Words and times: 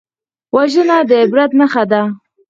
وژنه 0.55 0.97
د 1.09 1.11
عبرت 1.23 1.51
نښه 1.59 1.83
ده 1.91 2.01